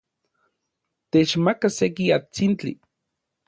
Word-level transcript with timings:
Techmaka 1.11 1.67
seki 1.77 2.05
atsintli. 2.17 2.73